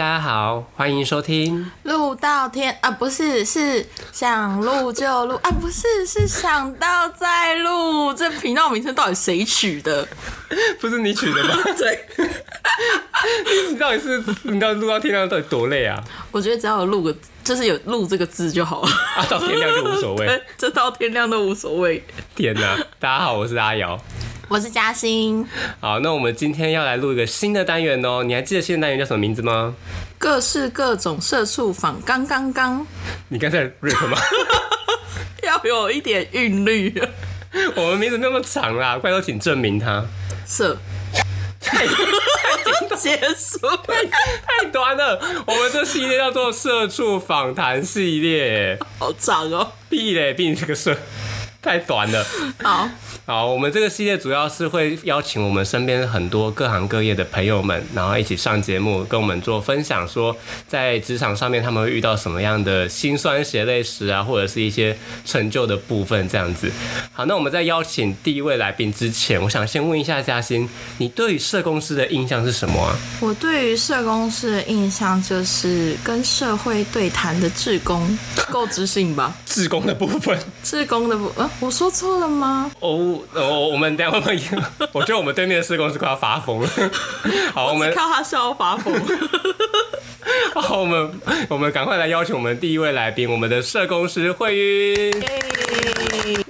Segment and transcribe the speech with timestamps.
[0.00, 1.70] 嗨，大家好，欢迎收听。
[1.82, 8.10] 录到天啊，不是，是想录就录啊，不是，是想到再录。
[8.14, 10.08] 这频道名称到底谁取的？
[10.80, 11.54] 不是你取的吗？
[11.76, 12.08] 对，
[13.70, 16.02] 你到底是你到底录到天亮到底多累啊？
[16.32, 17.14] 我觉得只要有录个，
[17.44, 18.88] 就是有录这个字就好了。
[18.88, 20.24] 啊，到天亮就无所谓。
[20.26, 22.02] 对，这到天亮都无所谓。
[22.34, 22.74] 天哪！
[22.98, 24.00] 大家好，我是阿瑶。
[24.50, 25.46] 我是嘉欣，
[25.78, 28.24] 好，那我们今天要来录一个新的单元哦。
[28.24, 29.76] 你还记得新的单元叫什么名字吗？
[30.18, 32.84] 各式各种社畜访刚刚刚。
[33.28, 34.18] 你刚才 rap 吗？
[35.44, 37.00] 要有一点韵律。
[37.76, 40.04] 我们名字那么长啦，快都请证明它。
[40.44, 40.76] 社。
[41.60, 41.86] 太
[42.96, 45.44] 结束，太短了。
[45.46, 48.76] 我们这系列叫做社畜访谈系列。
[48.98, 49.74] 好长哦。
[49.88, 50.96] 屁嘞，毕竟这个社
[51.62, 52.26] 太短了。
[52.64, 52.88] 好。
[53.30, 60.36] 好，我们这个系列主要是会邀请我们身边很多各行各业的朋友们，然后一起上节目跟我们做分享，说
[60.66, 66.72] 在职场上面他们会遇到什么样的辛酸血泪史啊，或者是一些成就的部分这样子。
[67.12, 72.96] 好，那我们在邀请第一位来宾之前，我想先问一下嘉欣，你对于社公司的印象是什么啊？
[73.20, 78.18] 我对于社公司的印象就是跟社会对谈的志工，
[78.50, 79.32] 够知性吧？
[79.46, 82.68] 志工的部分，志工的部，呃，我说错了吗？
[82.80, 83.18] 哦。
[83.34, 84.38] 我我们等下会不会？
[84.92, 86.68] 我觉得我们对面的施工是快要发疯了。
[87.54, 88.94] 好，我们靠他笑发疯。
[90.54, 95.22] 好，我们我们赶快来邀请我们第一位来宾，我们的社工师慧晕。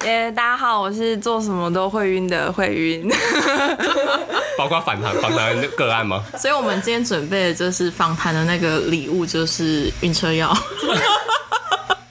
[0.04, 3.08] 耶，大家好，我是做什么都会晕的慧晕。
[4.58, 6.22] 包括访谈访谈个案吗？
[6.36, 10.54] 所以我们今天准备的就是访谈的那个礼物，就是晕车药。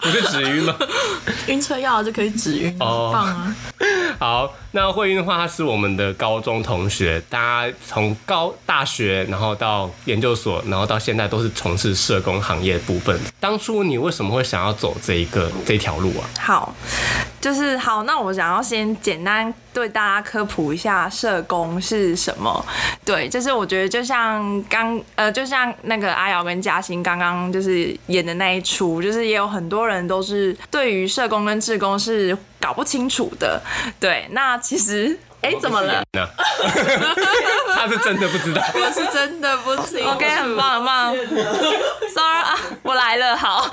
[0.09, 0.75] 不是止晕吗？
[1.47, 3.55] 晕车药就可以止晕，棒啊！
[4.19, 13.19] 好，那慧英的话，他是我们的高中同学，大家从高大学，然后到研究所，然后到现在都是从事社工行业部分。
[13.39, 16.29] 当初你为什么会想要走这一个这条路啊？
[16.39, 16.75] 好，
[17.41, 22.63] 就是好，那我想要先简单对大家科普一下社工是什么。
[23.03, 32.37] 对，就是我觉得就像刚呃，就像那个阿瑶跟嘉欣刚刚就是演的那一出，就是也有很多人都是对于社工跟志工是。
[32.59, 33.61] 搞不清楚的，
[33.99, 36.03] 对，那其实， 哎，怎么了？
[37.73, 40.11] 他是真的不知道，我是真的不知道。
[40.11, 41.15] OK，很棒很棒。
[42.13, 43.69] Sorry 啊，我来了，好，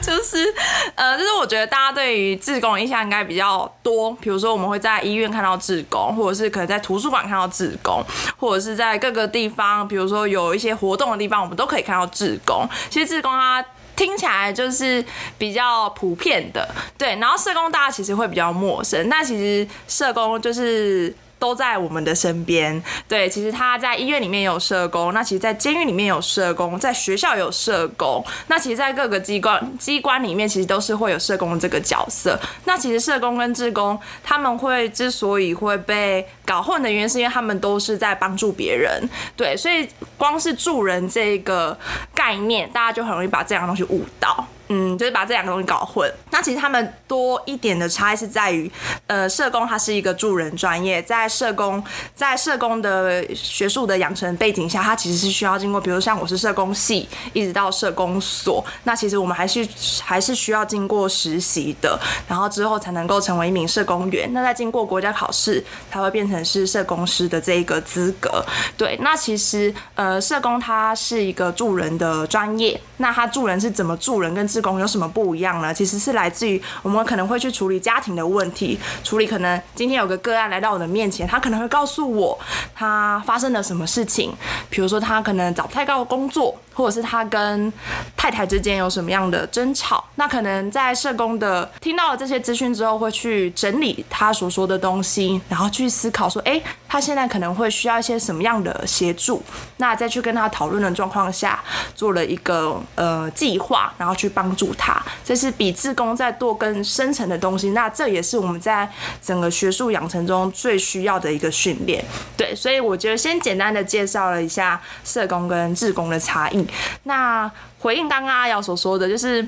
[0.00, 0.54] 就是，
[0.94, 8.02] 呃，就是我觉得大家对于志工的印象应该比较多，比如说我们会在医院看到志工，或者是可能在图书馆看到志工，
[8.38, 12.66] 或者是在各个地方，比如说有一些活动的地方，我们都可以看到志工。
[12.88, 13.62] 其实志工它。
[14.00, 15.04] 听起来就是
[15.36, 16.66] 比较普遍的，
[16.96, 17.16] 对。
[17.16, 21.14] 然后社工大家其实会比较陌生，那其实社工就是。
[21.40, 32.38] 都在我们的身边，对，其实他在医院里面有社工，那其实，在监狱里面有社工，在学校有社工，那其实，在各个机关机关里面，其实都是会有社工这个角色。
[32.66, 39.02] 那其实社工跟志工，他们会之所以会被搞混的原因，是因为他们都是在帮助别人，
[39.34, 41.76] 对，所以光是助人这个
[42.14, 44.46] 概念，大家就很容易把这两个东西误导。
[44.72, 46.08] 嗯，就是把这两个东西搞混。
[46.30, 48.70] 那其实他们多一点的差异是在于，
[49.08, 51.82] 呃，社工它是一个助人专业，在社工
[52.14, 59.66] 在社工的学术的养成背景下，它其实是需要经过，比如像我是社工系，一直到社工所，那其实我们还是
[60.04, 61.98] 还是需要经过实习的，
[62.28, 64.32] 然后之后才能够成为一名社工员。
[64.32, 68.44] 那再经过国家考试，才会变成是社工师的这一个资格。
[68.76, 75.72] 对，那其实呃，社工它是一个助人的专业，那他助人是怎么助人跟自有什么不一样呢？
[75.72, 82.38] 其实是来自于我们可能会去处理家庭的问题，处理可能今天有个个案来到我的面前，他可能会告诉我
[82.74, 84.32] 他发生了什么事情，
[84.68, 86.54] 比如说他可能找不太到工作。
[86.80, 87.70] 或者是他跟
[88.16, 99.42] 太太之间有什么样的争吵，那可能在社工的听到了这些资讯之后，会去整理他所说的东西，然后去思考说，哎，他现在可能会需要一些什么样的协助，
[99.76, 101.62] 那再去跟他讨论的状况下，
[101.94, 108.90] 做了一个呃计划，然后去帮助他，这是比自工在做更深层的东西，那这也是我们在
[109.22, 112.02] 整个学术养成中最需要的一个训练。
[112.36, 116.66] 对，所以我觉得先简单的介绍了一下社工跟志工的差异。
[117.04, 119.46] 那回应刚刚阿瑶所说的就是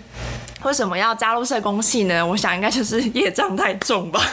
[0.63, 2.25] 为什么要加入社工系呢？
[2.25, 4.21] 我想应该就是业障太重吧。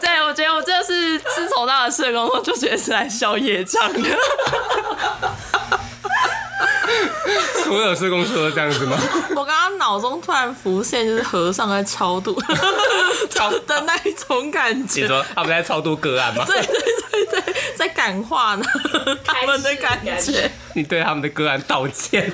[0.00, 4.08] 对，我觉得我真的是自从到了社工后就觉得是来消业障的。
[7.64, 8.96] 所有社工说都这样子吗？
[9.36, 12.40] 我刚刚脑中突然浮现就是和尚在超度
[13.30, 15.02] 超 的那一种感觉。
[15.02, 16.44] 你说他们在超度个案吗？
[16.46, 18.64] 对对对对，在感化呢，
[19.24, 20.50] 他们的感觉。
[20.74, 22.32] 你对他们的个案道歉。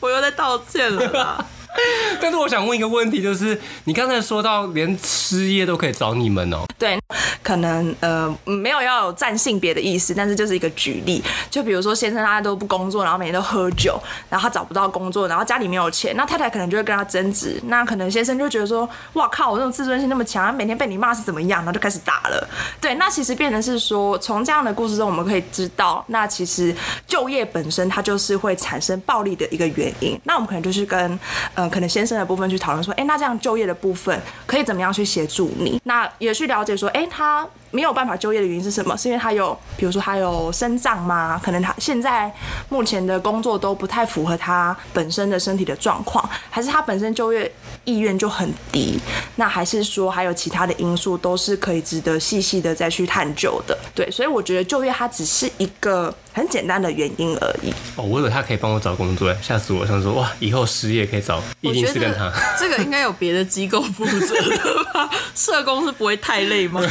[0.00, 1.44] 我又在道歉了啦。
[2.24, 6.98] 但是我想问一个问题，就是你刚才说到连失业都可以找你们哦、对，
[7.42, 14.00] 可能呃没有要有占性别的意思，但是就是一个举例，就比如说先生他都不工作，然后每天都喝酒，
[14.30, 22.48] 然后他找不到工作，然后家里没有钱，那太太可能就会跟他争执，那可能先生就觉得说，哇靠，我这种自尊心那么强，每天被你骂是怎么样，然后就开始打了。
[22.80, 26.74] 对，那其实变成是说，从这样的故事中我们可以知道，那其实
[27.06, 30.18] 就业本身它就是会产生暴力的一个原因。
[30.24, 31.20] 那我们可能就是跟
[31.52, 35.80] 呃可能先生的部分去讨论说，哎，那这样就业的部分可以怎么样去协助你？
[35.84, 37.46] 那也去了解说，哎，他。
[37.74, 38.96] 没有办法就业的原因是什么？
[38.96, 41.40] 是因为他有，比如说他有身障吗？
[41.42, 42.32] 可能他现在
[42.68, 47.50] 目前的工作都不太符合他本身的身体的状况，还是他本身就业
[47.82, 49.00] 意愿就很低？
[49.34, 53.76] 那还是说还有其他的因素都是可以值得细细的再去探究的？
[53.92, 57.72] 对，所以我觉得就业它只是一个很简单的原因而已。
[57.96, 59.84] 哦，我以为他可以帮我找工作，哎吓死我！
[59.84, 62.34] 想说哇，以后失业可以找，一定是跟他得。
[62.58, 65.10] 这个应该有别的机构负责的吧？
[65.34, 66.80] 社工是不会太累吗？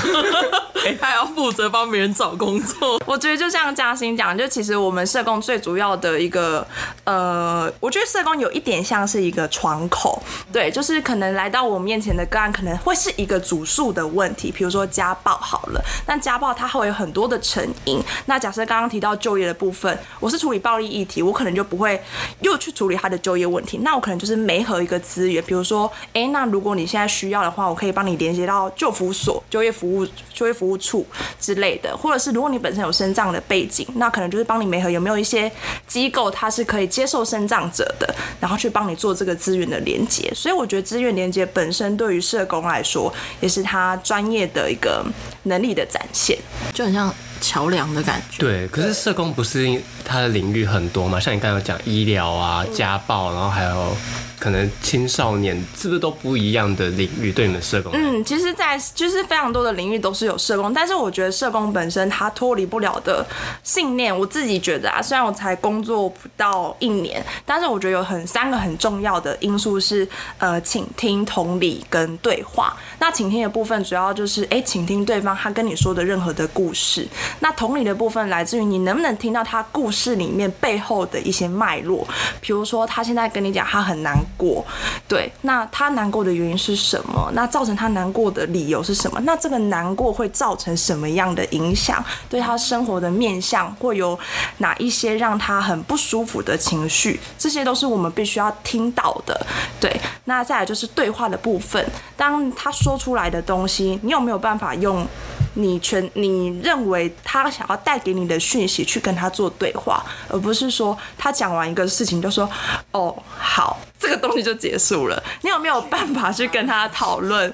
[0.99, 2.99] 他还要负责帮别人找工作。
[3.05, 6.65] 我觉得就像嘉欣讲，就其实我们社工最主要的一个，
[7.03, 10.21] 呃，我觉得社工有一点像是一个窗口，
[10.51, 18.01] 对，就是可能来到我面前的个案，可能会是一个主诉的问题，比如说家暴好了，那家暴它会有很多的成因。
[18.25, 22.01] 那假设刚刚提到就业的部分，我是处理暴力议题，我可能就不会
[22.41, 31.05] 又去处理他的就业问题，那我可能就是没合一个资源，比如说，哎，那如果你现在需要的话，我可以帮你连接到就服所、就业服务、就业服务处
[31.39, 35.51] 之类的，或者是如果你本身有身障的背景，那可能就是帮你媒合有没有一些
[35.85, 40.31] 机构它是可以接受身障者的，然后去帮你做这个资源的连接。
[40.33, 45.05] 所以我觉得资源连接本身对于社工来说，也是他专业的一个
[45.43, 46.37] 能力的展现。
[46.73, 48.39] 就很像桥梁的感觉。
[48.39, 51.19] 对，可是社工不是他的领域很多嘛？
[51.19, 53.95] 像你刚刚有讲医疗啊、家暴，然后还有
[54.39, 57.31] 可能青少年，是不是都不一样的领域？
[57.31, 63.25] 对你们社工，嗯，其实在，就是非常多的领域都是有社工，但是我觉得社工本身他脱离不了的
[63.63, 70.07] 信念，我自己觉得啊，虽然我才工作不到一年，但是我觉得有很三个很重要的因素是
[70.37, 72.75] 呃，倾听、同理跟对话。
[72.99, 77.07] 那倾听的部分主要就是哎，倾听对方他跟你说的任何的故事。
[77.39, 82.07] 那同理的部分来自于你能不能听到他故事里面背后的一些脉络，
[82.41, 84.65] 比如说他现在跟你讲他很难过，
[85.07, 87.31] 对，那他难过的原因是什么？
[87.33, 89.19] 那造成他难过的理由是什么？
[89.21, 92.03] 那这个难过会造成什么样的影响？
[92.29, 94.17] 对他生活的面向会有
[94.57, 97.19] 哪一些让他很不舒服的情绪？
[97.37, 99.45] 这些都是我们必须要听到的。
[99.79, 99.95] 对，
[100.25, 101.85] 那再来就是对话的部分，
[102.15, 105.05] 当他说出来的东西，你有没有办法用？
[105.55, 112.49] 你全你认为他想要带给你的讯息去跟他做对话，而不是说他讲完一个事情就说
[112.91, 115.23] 哦好，这个东西就结束了。
[115.41, 117.51] 你有没有办法去跟他讨论？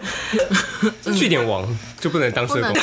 [1.15, 1.63] 据点王
[1.99, 2.73] 就不能当社工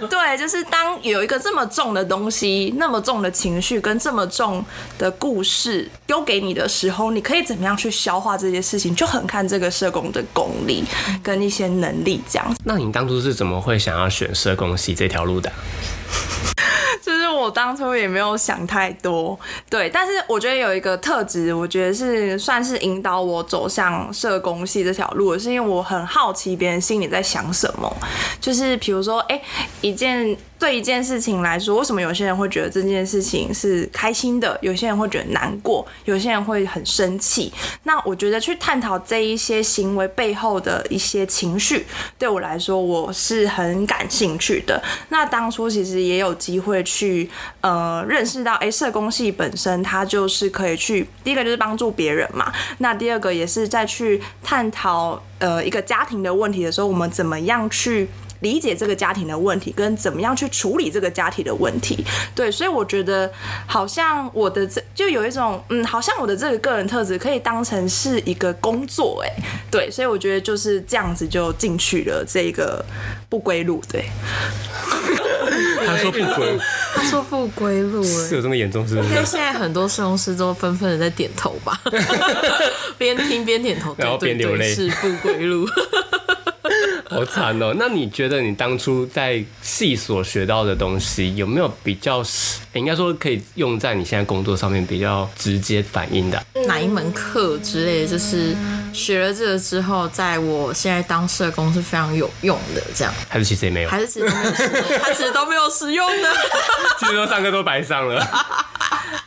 [0.00, 0.06] 不。
[0.10, 4.64] 对，就是当有一个这么重的东西、那么重的情绪跟这么重
[4.98, 10.84] 的故事丢给你的时候，你可以怎么样去消化这些事情，就很看这个社工的功力
[11.22, 12.56] 跟一些能力这样。
[12.64, 15.54] 那你当初是怎么会想要选社工系这条路的啊？
[17.04, 19.38] 就是我当初也没有想太多，
[19.70, 27.90] 对，但是我觉得有一个特质，我觉得是算是引导我走向社工系这条路的，是因为我很好奇别人心里在想什么，
[28.40, 29.40] 就是比如说，哎、
[29.80, 30.36] 一件。
[30.62, 37.52] 对一件事情来说，为什么有些人会觉得这件事情是开心的，有些人会觉得难过，有些人会很生气？
[37.82, 41.84] 那我觉得去探讨这一些行为背后的一些情绪，
[42.16, 44.80] 对我来说我是很感兴趣的。
[45.08, 47.21] 那当初其实也有机会去
[47.60, 58.08] 呃认识到，哎，社工系本身它就是可以去第一个就是帮助别人嘛，那第二个也是在去探讨呃一个家庭的问题的时候，我们怎么样去。
[58.42, 63.32] 理解这个家庭的问题，跟怎么样去处理这个家庭的问题，对，所以我觉得
[63.68, 69.30] 好像我的这就有一种，嗯，好像我的这个个人特质可以当成是一个工作，哎，
[69.70, 72.84] 对，所以我觉得就是这样子就进去了这个
[73.28, 74.06] 不归路，对，
[75.86, 76.58] 他说不归，
[77.04, 78.04] 说不归路哎。
[78.28, 79.26] 是有这么严重是不因为是？
[79.32, 81.80] 现在很多摄影师都纷纷的在点头吧，
[82.98, 85.66] 边听边点头，然后边流泪是不归路。
[87.10, 87.74] 好惨哦！
[87.76, 96.42] 那你觉得你当初在戏所学到的东西，有没有比较实，应该说可以用在你现在工作上面比较直接反映的？
[96.66, 98.54] 哪一门课之类的，就是
[98.92, 102.82] 学了这个之后，在我现在当社工是非常有用的。
[102.94, 106.28] 这样还是其实也没有，还是其实都没有实用，他其实都没有实用的。
[107.00, 108.26] 其实都上课都白上了。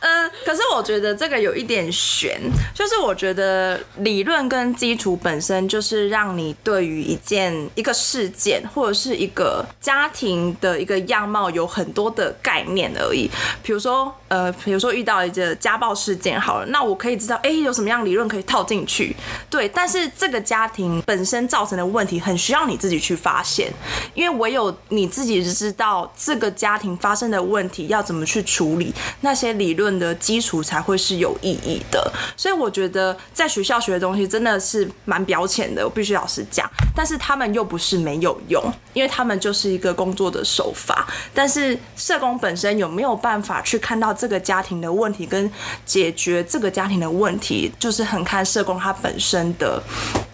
[0.00, 2.40] 嗯，可是我觉得这个有一点悬，
[2.74, 13.30] 就是我觉得理论跟基础本身就是让你对于一件一个事件或者是一个家庭的一个样貌有很多的概念而已。
[13.62, 19.14] 比如说，呃，比如说遇到一个家暴事件，好了，那我可以知道，哎，有什么样理论可以套进去？
[19.50, 23.72] 对，但是这个家庭本身造成的问题，很需要你自己去发现，
[24.14, 32.12] 因为唯有你自己知道这个家庭发生的问题要怎么去处理，那些理论的基础才会是有意义的。
[32.36, 36.68] 所以我觉得在学校学的东西真的是蛮表浅的，我必须老实讲。
[36.94, 38.62] 但是他们又不是没有用，
[38.94, 41.06] 因为他们就是一个工作的手法。
[41.34, 45.50] 但是社工本身有没有法去看到这个家庭的问题，跟
[45.84, 49.82] 解决这个家庭的问题，就是很看社工他本身的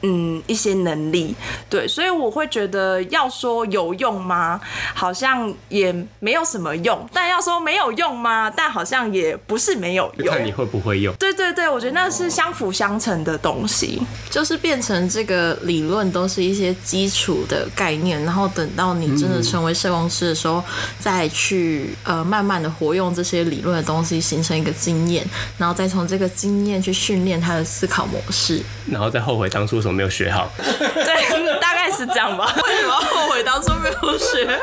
[0.02, 1.34] 嗯一些能力。
[1.68, 4.60] 对，所以我会觉得要说有用吗？
[4.94, 7.08] 好像也没有什么用。
[7.12, 8.52] 但要说没有用吗？
[8.54, 10.34] 但好像也不是没有用。
[10.34, 11.14] 看你会不会用。
[11.14, 20.62] 对对对，我觉得那是相辅相成的东西，就是变成这个理论都是一些基础的概念，然后等到你真的成为社工师的时候，
[20.98, 25.24] 再去呃慢慢的活用这些理论的东西，形成一个经验，
[25.56, 28.60] 然后再从这个经验去训练他的思考模式，
[28.90, 30.50] 然后再后悔当初为什么没有学好。
[30.58, 32.52] 对，大概是这样吧。
[32.66, 34.58] 为什么后悔当初没有学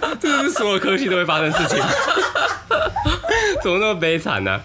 [0.00, 0.14] 好？
[0.18, 1.78] 这个是所有科系都会发生事情。
[3.62, 4.60] 怎么那么悲惨呢？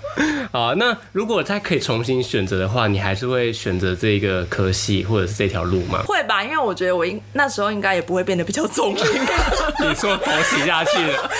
[0.51, 6.01] 好，那如果他可以重新选择的话，你还是会选择这个科系或者是这条路吗？
[6.07, 9.03] 会吧，因为我觉得我应那时候应该也不会变得比较聪明。
[9.79, 11.31] 你说头洗下去了，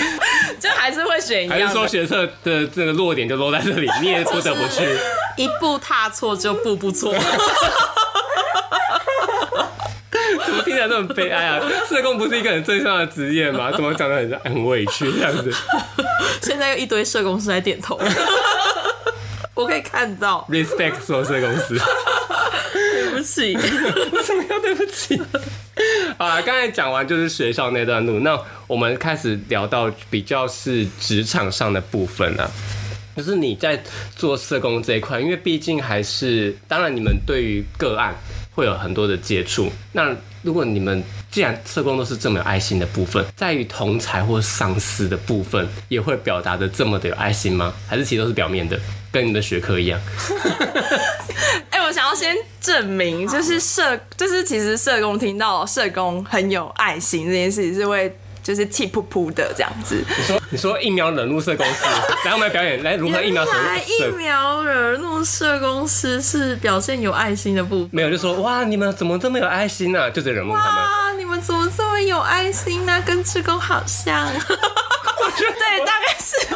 [0.59, 1.59] 就还是会选一样。
[1.59, 4.85] 还是说学测的这个落点就落在这里，你也不得不去。
[5.37, 7.13] 一步踏错就步步错。
[10.45, 11.61] 怎么听起来那么悲哀啊？
[11.87, 13.71] 社工不是一个很正向的职业吗？
[13.71, 15.53] 怎么讲的很很委屈这样子？
[16.41, 17.99] 现在有一堆社工师在点头，
[19.53, 20.47] 我可以看到。
[20.49, 21.79] Respect 所有社公司。
[22.71, 23.55] 对不起，
[24.13, 25.21] 为什么要对不起？
[26.29, 32.51] 好了，刚才讲完就是学校那段路，那我们开始聊到比较是职场上的部分了。
[33.17, 33.81] 就是你在
[34.15, 38.13] 做社工这一块，因为毕竟还是，当然你们对于个案
[38.53, 39.71] 会有很多的接触。
[39.93, 47.73] 那如果你们既然社工都是这么有爱心的部分，在于同才或上司的部分，也会表达的这么的有爱心吗？
[47.87, 48.79] 还是其实都是表面的，
[49.11, 49.99] 跟你的学科一样？
[51.89, 58.15] 哎，我想要先证明，就是社，就是其实社工听到社工很有爱心这件事情是会。
[58.41, 60.03] 就是气噗噗的这样子。
[60.17, 61.85] 你说，你说疫苗惹怒社公司，
[62.25, 63.51] 来我们来表演，来如何一秒惹
[63.85, 67.89] 一秒惹怒社公司是表现有爱心的部分。
[67.91, 70.09] 没有，就说哇，你们怎么这么有爱心呢？
[70.09, 70.83] 就惹怒他们。
[70.83, 73.03] 哇，你们怎么这么有爱心呢？
[73.05, 74.27] 跟志工好像。
[75.37, 76.55] 对，大概是。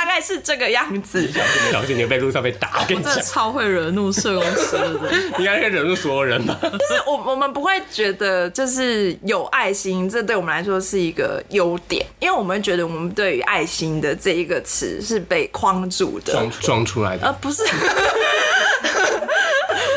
[0.00, 1.30] 大概是这个样子。
[1.70, 6.56] 小心你被路上被打，我跟你讲，超会惹怒社工师的，应该可以惹怒所有人吧？
[6.62, 17.62] 就是我我们不会觉得就是有爱心，这对我们来说是一个优点，因为我们觉得我们对于爱心的这一个词是被框住的，装装出来的，呃，不是。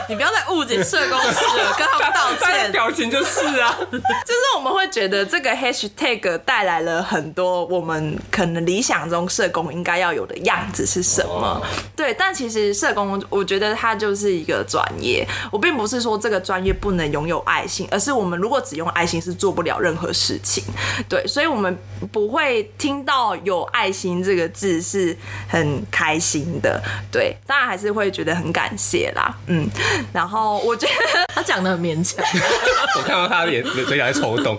[0.10, 2.72] 你不要再误解社工师了，跟他们道 歉。
[2.72, 11.62] 表情就是啊， 就是我们会觉得这个 hashtag 带来了很多我们可能理想中社工应该要有的样子是什么？
[11.96, 15.28] 对，但其实社工，我觉得它就是一个专业。
[15.52, 20.64] 我并不是说这个专业不能拥有爱心，而是我们如果只用爱心是做不了任何事情。
[21.10, 21.78] 对，所以我们
[22.12, 25.16] 不会听到有爱心这个字是
[25.48, 26.82] 很开心的。
[27.12, 29.36] 对，当然还是会觉得很感谢啦。
[29.48, 29.70] 嗯。
[30.14, 30.94] 然后我觉得
[31.34, 32.24] 他讲的很勉强，
[32.98, 34.58] 我看到他脸嘴角在抽动。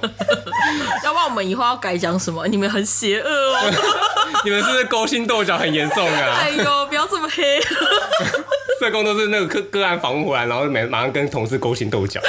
[1.03, 2.47] 要不然我们以后要改讲什么？
[2.49, 3.61] 你们很邪恶哦！
[4.45, 6.38] 你们是不是勾心斗角很严重啊？
[6.43, 7.61] 哎呦，不要这么黑！
[8.81, 12.21] 社工都是那个个个案访问回来，然后每马上跟同事勾心斗角，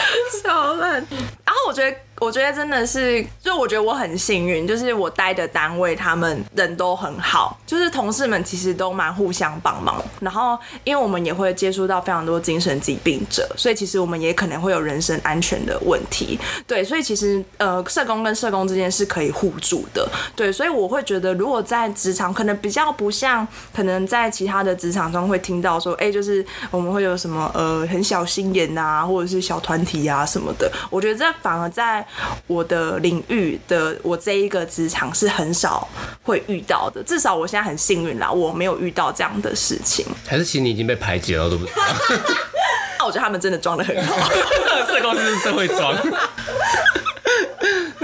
[0.43, 0.93] 小烂。
[0.93, 1.97] 然后我觉得。
[2.19, 10.01] 我觉得真的是，就我觉得我很幸运，就是我待的单位他们人都很好，就是同事们其实都蛮互相帮忙。
[10.21, 16.39] 然后，因为我们也会接触到非常多精神疾病者，所以其实我们也可能会有人身安全的问题。
[16.65, 20.09] 对，所以其实呃，社工跟社工之间是可以互助的。
[20.35, 30.71] 对，所以我会觉得，如果在职场可能比较不像，可能在其他的职场中会听到说，哎，就是我们会有什么呃很小心眼啊，或者是小团体啊什么的。
[30.89, 32.04] 我觉得这反而在
[32.47, 35.87] 我的领域的我这一个职场是很少
[36.23, 40.05] 会遇到的，至少我现在很幸运啦，我没有遇到这样的事情。
[40.27, 41.73] 还是其实你已经被排挤了，对不对？
[42.97, 44.29] 那我觉得他们真的装的很好。
[44.87, 45.93] 社公司真会装。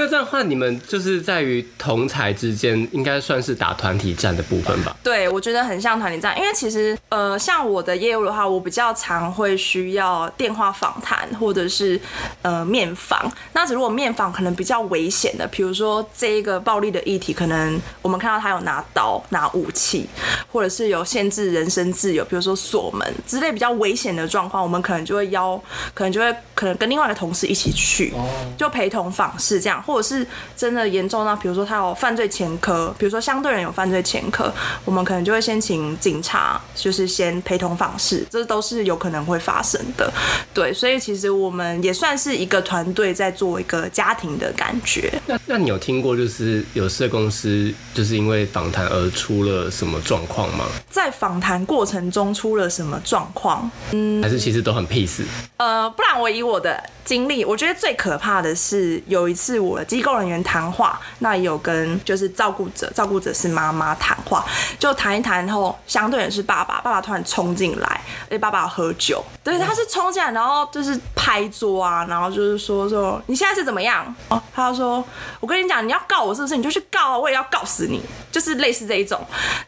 [0.01, 4.97] 那这样的话，你们就是在于同才之间，应该算是打团体战的部分吧？
[5.03, 12.01] 对，我觉得很像团体战，因为其实呃，像我的业务的话，我比较常会需要电话访谈或者是
[12.41, 13.31] 呃面访。
[13.53, 20.09] 那如果面访可能比较危险的，比如说这一个暴力的议题，可能我们看到他有拿刀、拿武器，
[20.51, 25.61] 或者是有限制人身自由，比如说锁门之类比较危险的状况，我们可能就会邀，
[25.93, 28.11] 可能就会可能跟另外的同事一起去，
[28.57, 34.51] 就陪同访视这样，或者是真的严重到，比如说他有犯罪前科，比如说相对人有犯罪前科，
[34.85, 40.11] 我们可能就会先请警察，就是先陪同访视，这都是有可能会发生的。
[40.53, 45.13] 对，所以其实我们也算是一个团队在做一个家庭的感觉。
[45.25, 50.65] 那那你有听过就是有社公司就是因为访谈而出了什么状况吗？
[50.89, 53.69] 在访谈过程中出了什么状况？
[53.91, 55.23] 嗯还是其实都很 peace？
[55.57, 64.45] 呃，不然我以我的经历，我觉得最可怕的是有一次我机构人员谈话，那也有跟就是照顾者，照顾者是妈妈谈话，
[64.79, 74.13] 就谈一谈后，相对人是爸爸，爸爸突然冲进来，而且爸爸要喝酒，对，他是冲进来，然后就是拍桌啊，然后就是说说你现在是怎么样？
[74.29, 75.03] 哦，他就说
[75.39, 76.55] 我跟你讲，你要告我是不是？
[76.55, 79.19] 你就去告啊，我也要告死你，就是类似这一种。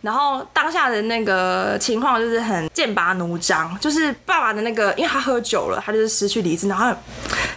[0.02, 6.94] 然后当下的那个情况就是很剑拔弩张，就是爸爸的那个，因为他喝酒了，他就是失去理智，然后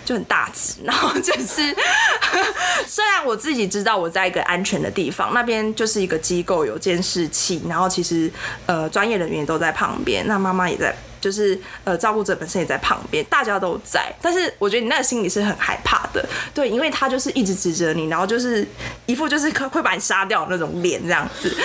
[0.04, 1.75] 就很大只， 然后就是
[2.87, 8.30] 虽然我自己知道我在一个安全的地方，那边就是一个机构有监视器，然后其实
[8.66, 10.94] 呃专业人员都在旁边，那妈妈也在。
[11.20, 14.12] 就是呃，照顾者本身也在旁边，大家都在。
[14.20, 18.66] 但是我觉得你那个心里是很害怕的，对，因为他就是一直指责你，然后就是
[19.06, 21.56] 一副就是会会把你杀掉的那种脸这样子，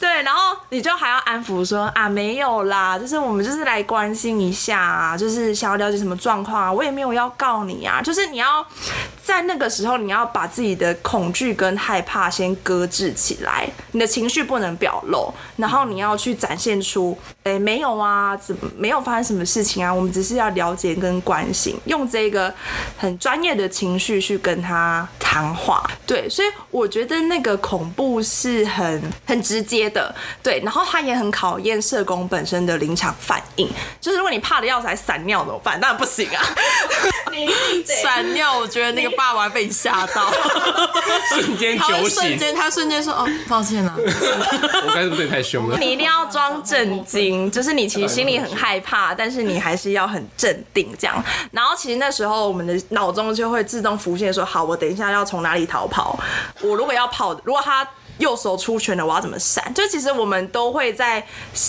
[0.00, 8.64] 对，然后你就还要安抚说啊没有啦，就是我们就是来关心一下啊，就是想要了解什么状况啊，我也没有要告你啊，就是你要
[9.22, 18.93] 在那个时候你要把自己的恐惧跟害怕先搁置起来，你的情绪不能表露，然后你要去展现出，哎没有啊，怎么没有？
[18.94, 19.92] 有发生什么事情啊？
[19.92, 22.52] 我们只是要了解跟关心，用这个
[22.96, 25.82] 很专业的情绪去跟他谈话。
[26.06, 30.14] 对，所以我觉得那个恐怖是很很直接的。
[30.42, 33.68] 对，然后他也很考验社工本身的临场反应。
[34.00, 35.80] 就是如果你怕的要死，还闪尿怎么办？
[35.80, 36.42] 当然不行啊！
[38.02, 40.32] 闪尿，我觉得那个爸爸被你吓到，
[41.30, 45.76] 瞬间酒醒，瞬间他瞬间说：“哦，抱歉啊，我刚才是不是对太凶了？
[45.78, 49.14] 你一定要装震惊，就是你其实心里很害怕。
[49.14, 51.24] 但是你还是要很镇定，这样。
[51.50, 56.16] 然后其实那时候我们的脑中就会自动浮现说：好，我等一下要从哪里逃跑？
[56.60, 57.84] 我如果要跑，如果他
[58.18, 59.72] 右手出拳了，我要怎么闪？
[59.74, 61.26] 就其实我们都会在，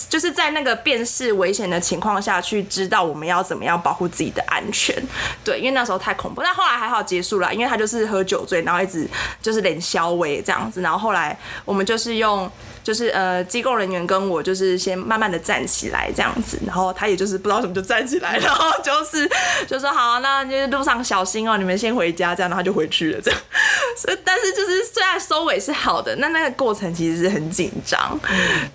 [0.07, 4.95] 就是在那个辨识危险的情况下去知道我们要怎么样保护自己的安全。
[5.43, 6.43] 对，因为那时候太恐怖。
[6.43, 9.09] 但后来还好结束了，因为他就是喝酒醉，然后一直
[9.41, 10.81] 就是脸消微这样子。
[10.81, 12.49] 然后后来我们就是用。
[12.85, 19.27] 就是呃，机构人员跟我就是先慢慢的站起来这样子，然后他也就是不知道什么就站起来，然后就是
[19.67, 23.39] 就说好，那就是路上小心哦，你们先回家这样，然后就回去了这样。
[23.97, 28.19] 所以，但是就是虽然收尾是好的，那那个过程其实是很紧张，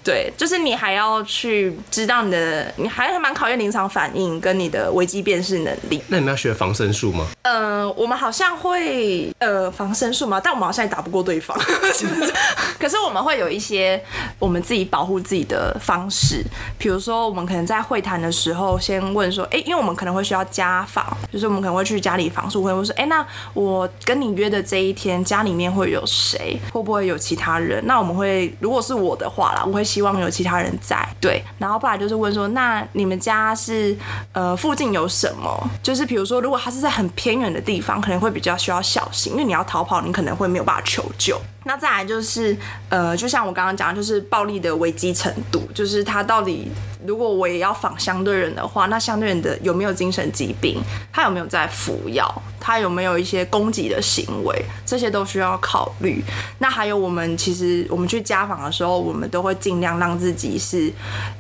[0.03, 6.03] 对，就是你还要去知道你的，你还蛮考验临场反应跟你的危机辨识能力。
[6.09, 7.29] 那你们要学防身术吗？
[7.43, 11.59] 嗯，我们好像会呃防身术嘛，但我们好像也打不过对方。
[12.79, 14.03] 可是我们会有一些。
[14.41, 16.45] 我们自己保护自己的方式，
[16.79, 26.59] 比如说，我们可能在会谈的时候，先问说，哎，因为我们可能会需要家访，就是我们可能会去家里访述，会说，哎，那我跟你约的这一天，家里面会有谁？
[26.73, 27.85] 会不会有其他人？
[27.87, 31.45] 那我们会，如果是我的话啦，我会希望有其他人在，对。
[31.59, 33.95] 然后不然就是问说，那你们家是
[34.33, 35.71] 呃附近有什么？
[35.83, 41.39] 就是比如说，如果他是在很偏远的地方，可能会比较需要小心，因为你要逃跑，你可能会没有办法求救。
[41.71, 42.57] 那再来就是，
[42.89, 46.69] 呃，就像我刚刚讲，就是暴力的危机程度，就是他到底，
[47.07, 56.21] 如果我也要访相对人的话，那相对人的有没有精神疾病，他有没有在服药，他有没有一些攻击的行为，这些都需要考虑。
[56.59, 60.93] 那还有我们其实我们去家访的时候，我们都会尽量让自己是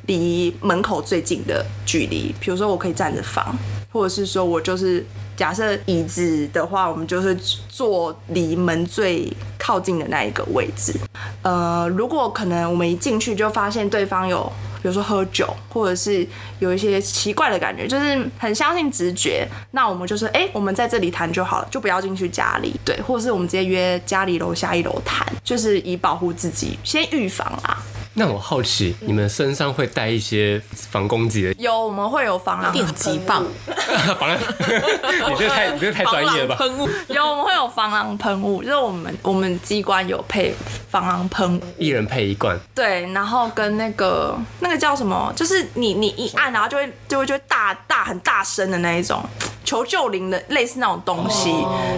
[0.06, 3.52] 离门口最近的距离，比如说我可以站着访，
[3.92, 5.04] 或者是说我就是。
[5.40, 7.34] 假设椅子的话，我们就是
[7.66, 9.26] 坐离门最
[9.56, 10.92] 靠近的那一个位置。
[11.40, 16.26] 呃，如果可能，我们一进去就发现对方有，比如说喝酒，或者是
[16.58, 27.78] 有一些奇怪的感觉，就是很相信直觉，那我们就是，哎，我们在这里谈就好了，就不要进去家里，对，或者是我们直接约家里楼下一楼谈，就是以保护自己，先预防啊。
[28.14, 33.46] 那我好奇，你们身上会带一些防攻击的有我们会有防狼电击棒、
[34.18, 34.36] 防狼？
[34.36, 36.56] 你这个太 你这个太专业了吧？
[36.56, 40.52] 喷雾，有我们会有防狼喷雾，就是我们我们机关有配
[40.90, 41.62] 防狼喷雾。
[41.78, 49.22] 一人配一罐，对，然后跟那个那个叫什么，就是你你一按，然后就会就会就会大大很大声的那一种
[49.64, 51.50] 求救铃的类似那种东西。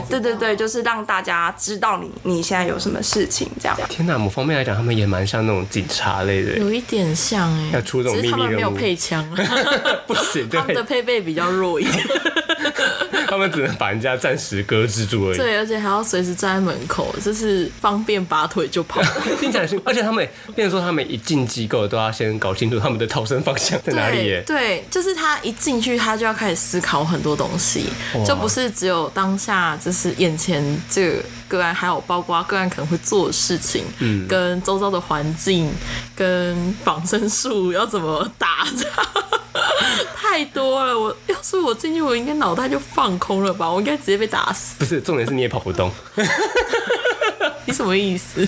[0.09, 3.77] 对对对，就是让大家知道你你现在有什么事情这样。
[3.89, 4.19] 天哪！
[4.19, 9.27] 某方面来讲，他们也蛮像那种警察类的，有一点像哎、要出这种只是他们没有秘密任务配枪，
[10.07, 12.05] 不行，他们的配备比较弱一点。
[13.33, 15.39] 他们只能把人家暂时搁置住而已。
[15.39, 19.01] 对，而且还要随时站在门口，就是方便拔腿就跑。
[19.41, 24.45] 听起来是，而且他们变成说，他们一进机构都要先搞清楚他们的逃生方向在哪里耶。
[24.47, 27.87] 对，就是他一进去，他就要开始思考很多东西，
[28.27, 35.71] 就不是只有当下，就是眼前这个个案，还有包括个案可能会做的事情，嗯，跟周遭的环境，
[36.23, 38.65] 跟仿生术要怎么打，
[40.15, 40.97] 太多了。
[40.97, 44.77] 我 要是我进去，我应该脑袋就放空了吧，我应该直接被打死。
[44.79, 45.91] 不是，重点是你也跑不动，
[47.67, 48.47] 你什么意思？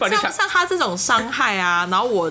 [0.00, 2.30] 像像他这种伤害啊，然后我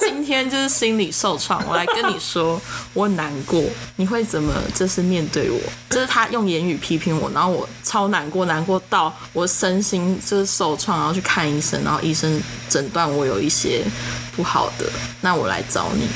[0.00, 2.60] 今天就是心理受创，我来跟你说
[2.94, 3.62] 我很难过，
[3.96, 5.58] 你会怎么就是面对我？
[5.90, 13.82] 就是他用言语批评我，然后我超难过，难过到我身心就是受创，然后去看医生，然后医生诊断我有一些
[14.36, 14.86] 不好的，
[15.20, 16.08] 那我来找你，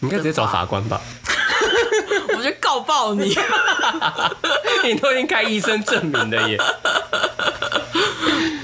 [0.00, 1.00] 你应该直接找法官吧？
[2.36, 3.34] 我就告爆你。
[4.84, 6.58] 你都已经开医生证明了耶。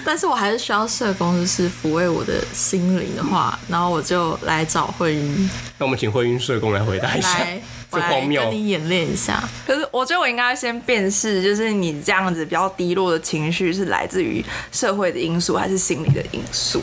[0.06, 7.60] 但是我还是需要社工，就是抚慰我的心灵的话，然后我就来找慧云那我们请慧英社工来回答一下来，
[7.94, 8.50] 我来跟。
[8.50, 9.42] 你演练一下。
[9.66, 16.80] 可是我觉得我应该先辨识，就是你这样子比较低落的情绪是来自于社会的因素还是心理的因素？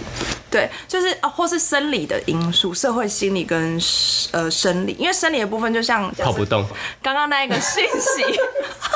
[0.50, 3.80] 对，就是啊，或是生理的因素，社会心理跟
[4.32, 6.66] 呃生理，因为生理的部分就像跑不动，
[7.02, 8.40] 刚刚那一个讯息，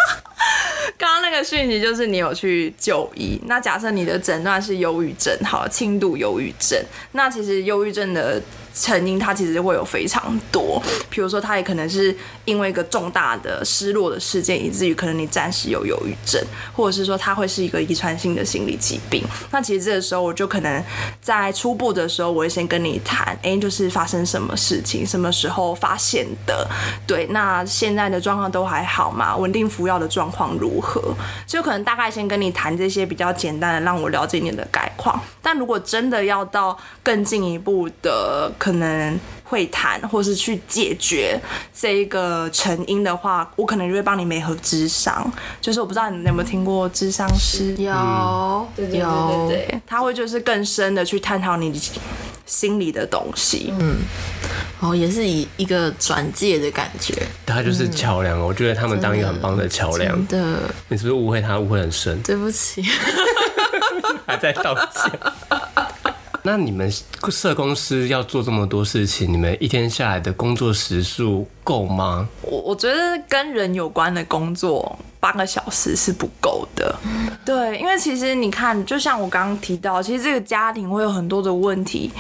[0.97, 3.39] 刚刚那个讯息就是你有去就医。
[3.45, 6.77] 那假设你的诊断是忧郁症，好了，轻度忧郁症，
[7.13, 8.41] 那其实忧郁症的
[8.75, 19.23] 成因它其实会有非常多，比如说它也可能是因为一个重大的失落的事件，以至于可能你暂时有忧郁症，或者是说它会是一个遗传性的心理疾病。
[19.49, 20.83] 那其实这个时候我就可能
[21.21, 26.67] 在初步的时候，我会先跟你谈，哎、就是发生什么事情，什么时候发现的，
[27.07, 29.37] 对，那现在的状况都还好吗？
[29.37, 31.01] 稳定服药的状况如何？
[31.47, 35.17] 就可能大概先跟你谈这些比较简单的，让我了解你的概况。
[35.41, 41.39] 但如果真的要到更进一步的，可能会谈或是去解决
[41.71, 45.31] 这一个成因的话，我可能就会帮你媒合智商。
[45.61, 47.75] 就是我不知道你们有没有听过智商师？
[47.75, 51.79] 有，有，对，他会就是更深的去探讨你
[52.47, 53.71] 心里的东西。
[53.79, 53.97] 嗯
[54.79, 57.13] 哦，也是以一个转介的感觉，
[57.45, 58.41] 他就是桥梁。
[58.41, 60.27] 我觉得他们当一个很棒的桥梁。
[60.27, 61.59] 真的，你是不是误会他？
[61.59, 62.83] 误会很深，对不起，
[64.25, 65.11] 还在道歉。
[66.47, 66.93] 那你们
[67.31, 72.25] 社公司要做这么多事情，你们一天下来的工作时数够吗？
[72.43, 76.95] 我我觉得跟人有关的工作八个小时是不够的。
[77.43, 82.11] 对，因为其实你看，就像我刚刚提到，其实这个家庭会有很多的问题。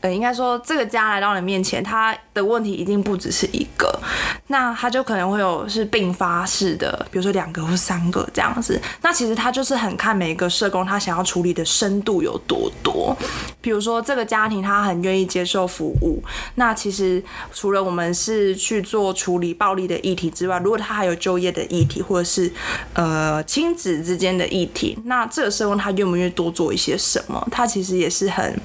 [0.00, 4.00] 呃，应该说这个家来到你面前，他的问题一定不只是一个，
[4.46, 8.80] 那他就可能会有是并发式的，比如说两个或三个这样子。
[9.02, 13.16] 那其实他就是很看每一个社工他想要处理的深度有多多。
[13.60, 16.22] 比如说这个家庭他很愿意接受服务，
[16.54, 17.20] 那其实
[17.52, 22.50] 除了我们是去做处理暴力的议题之外，如果他还有就业的议题，或者是
[22.94, 27.46] 呃亲子之间的议题，那这个社工他愿不愿意多做一些什么？
[27.50, 28.60] 他其实也是很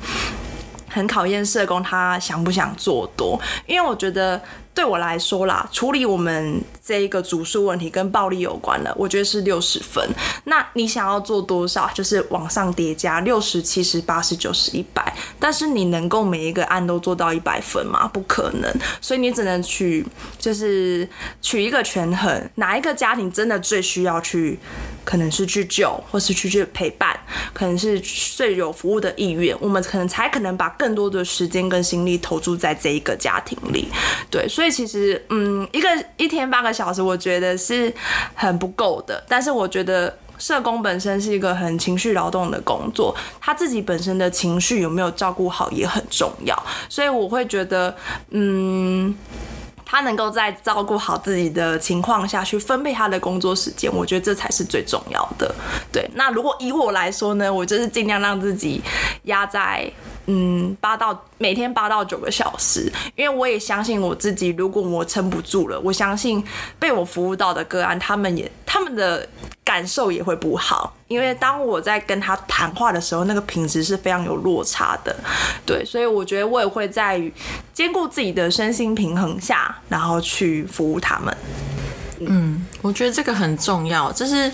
[0.88, 4.42] 很考验社工他想不想做多，因为我觉得。
[4.74, 10.04] 对我来说啦，处理我们这一个主诉问题跟暴力有关的，我觉得是六十分。
[10.46, 11.90] 那你想要做多少？
[11.94, 15.14] 就是往上叠加六十、七十、八十、九十、一百。
[15.40, 18.08] 但是你能够每一个案都做到一百分吗？
[18.08, 18.74] 不可能。
[19.00, 20.06] 所以你只能取，
[20.40, 21.08] 就是
[21.42, 24.58] 取一个权衡，哪一个家庭真的最需要去，
[25.04, 27.18] 可能是去救，或是去去陪伴，
[27.54, 33.88] 可能是最有服务的意愿，我们可能才可能把更多的时间跟心力投注在这一个家庭里。
[34.30, 35.88] 对，所以其实，嗯，一个
[36.18, 37.94] 一天八个小时，我觉得是
[38.34, 39.24] 很不够的。
[39.28, 46.58] 但是我觉得社工本身是一个很情绪劳动的工作，他自己本身的情绪有没有照顾好也很重要。
[46.90, 47.96] 所以我会觉得，
[48.30, 49.16] 嗯。
[49.94, 55.54] 他能够在照顾好自己的情况下去分配他的工作时间，我觉得这才是最重要的。
[55.92, 58.82] 对，那如果以我来说呢，我就是尽量让自己
[59.26, 59.88] 压在
[60.26, 66.44] 嗯八到每天八到九个小时，因为我也相信我自己，如果我撑不住了，我相信
[66.80, 69.28] 被我服务到的个案，他们也他们的
[69.64, 75.16] 感受也会不好，因为当我在跟他谈话的时候，那个品质是非常有落差的，
[75.66, 77.22] 对，所以我觉得我也会在
[77.74, 81.36] 兼顾自己的身心平衡下，然后去服务他们。
[82.30, 84.52] 嗯，我觉得这个很重要，就是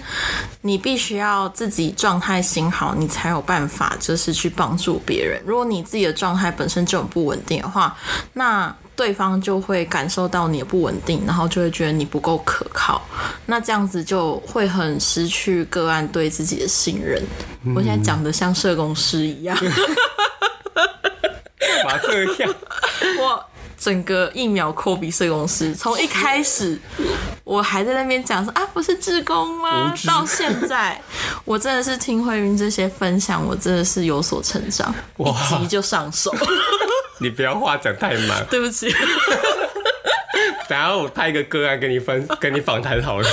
[0.61, 5.41] 你必须要自己状态心好，你才有办法就是去帮助别人。
[5.45, 7.95] 如果你自己的状态本身就很不稳定的话，
[8.33, 13.01] 那对方就会感受到你的不稳定，然后就会觉得你不够可靠，
[13.45, 17.21] 那这样子就会很失去个案对自己的信任。
[17.75, 19.57] 我现在讲的像社工师一样，
[21.85, 22.53] 把这样，
[23.21, 23.45] 我
[23.79, 26.77] 整个疫苗扣比社工师，从一开始
[27.45, 29.93] 我还在那边讲说啊不是志工吗？
[30.05, 30.99] 到现在
[31.45, 35.33] 我真的是听慧云这些分享，我真的是有所成长，哇。
[35.33, 36.35] 一集就上手。
[37.21, 38.89] 你不要话讲太满，对不起，
[40.67, 43.29] 等下我派一个个案跟你分跟你访谈好了。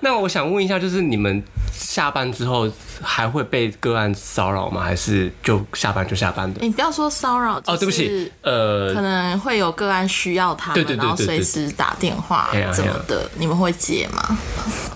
[0.00, 1.42] 那我想问一下，就是你们
[1.80, 4.82] 下班之后还会被个案骚扰吗？
[4.82, 6.60] 还是就下班就下班的？
[6.60, 14.38] 你不要说骚扰哦，对不起，，呃可，能会有个案需要他们，然后随时打电话怎么的，你们会接吗？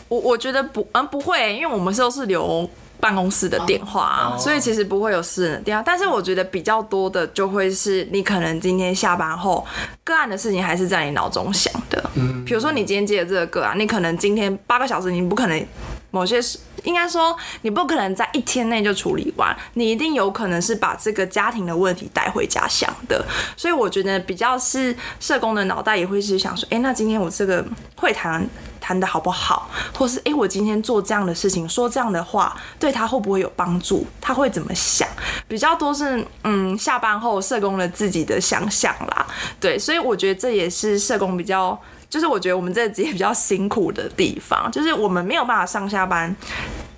[0.09, 2.69] 我我觉得不，嗯，不会，因为我们都是留
[3.01, 5.83] 办公室的电话啊，哦所以其实不会有私人的电话。
[5.85, 9.67] 但是我觉得比较多的就会是你可能今天下班后，
[10.05, 12.11] 个案的事情还是在你脑中想的。
[12.15, 15.67] 嗯，比如说你今天接的这个个案，你可能今天八个小时，你不可能
[16.15, 16.61] 某些事。
[16.85, 23.25] 应该说，你不可能在一天内就处理完，你一定有可能是把这个家庭的问题带回家想的。
[23.57, 27.65] 所以我觉得比较是社工的脑袋也会是想说，哎、那今天我这个
[27.97, 28.47] 会谈
[28.83, 34.07] 谈的好不好，或是哎、诶我今天做这样的事情，说这样的话，对他会不会有帮助？
[34.21, 35.09] 他会怎么想？
[35.49, 39.27] 比较多是嗯，下班后社工的自己的想象啦。
[39.59, 41.81] 对，所以我觉得这也是社工比较。
[42.15, 46.33] 就是我觉得我们这个职业比较辛苦的地方，就是我们没有办法上下班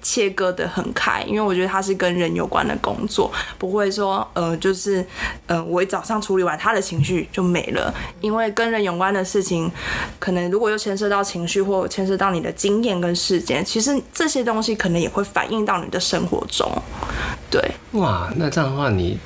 [0.03, 5.03] 切割的很开，因为我觉得它是跟人有关的工作，不会说呃，就是
[5.47, 9.73] 呃，我一早上处理完他的情绪就没了，因为跟人有关的事情，
[10.19, 16.71] 可能如果又牵涉到情绪或牵涉到你的经验跟事件，其实这些东西可能也会反映到你的生活中，
[17.51, 17.71] 对。
[17.93, 19.19] 哇，那这样的话，你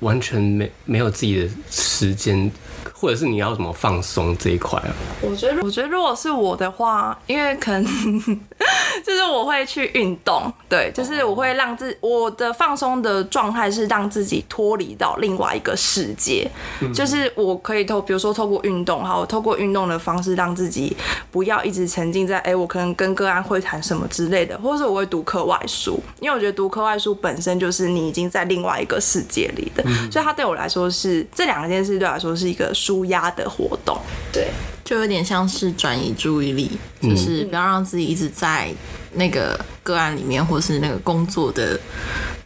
[0.00, 2.50] 完全没没有自己的时间，
[2.98, 4.94] 或者是你要怎么放松这一块啊？
[5.20, 7.84] 我觉得，我觉得如果是我的话，因为可能
[9.04, 16.50] 就是我会去运动，对，就是我会让自我的放松的状态是让自己脱离到另外一个世界，
[16.94, 20.96] 就是我可以透，比如说透过运动，好，我透过运动的方式让自己
[21.30, 34.00] 不要一直沉浸在，哎、我可能跟个案会谈什么之类的，或者是我会读课外书，因为我觉得读课外书本身就是你已经在另外一个世界里的，所以它对我来说是这两件事对我来说是一个舒压的活动，
[34.32, 34.48] 对。
[34.84, 36.70] 就有点像是转移注意力，
[37.02, 38.72] 就是不要让自己一直在
[39.14, 41.76] 那个个案里面，或是那个工作的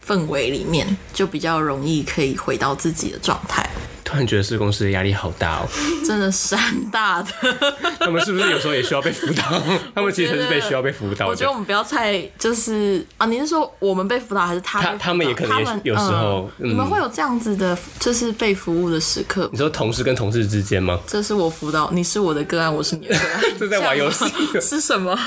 [0.03, 3.69] 氛围里面，就比较容易可以回到自己的状态。
[4.11, 5.67] 突然觉得是公司的压力好大哦，
[6.05, 6.59] 真的山
[6.91, 7.31] 大的，
[7.99, 9.43] 他们是不是有时候也需要被辅导？
[9.95, 11.31] 他们其实是被需要被辅导的。
[11.31, 14.81] 我觉得我们不要太就是啊，你是说我们被辅导还是他？
[14.81, 19.57] 他他们也可能也有时候嗯嗯你们会有这样子的，就是被服务的时刻你。
[19.57, 20.99] 说同事跟同事之间吗？
[21.07, 24.25] 这是我辅导，你是我的个案，我是你的个案，这在玩游戏
[24.59, 25.17] 是什么？